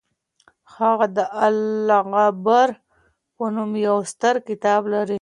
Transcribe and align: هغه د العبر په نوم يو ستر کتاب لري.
هغه 0.75 1.05
د 1.17 1.19
العبر 1.47 2.69
په 3.35 3.43
نوم 3.55 3.71
يو 3.87 3.97
ستر 4.11 4.35
کتاب 4.49 4.81
لري. 4.93 5.09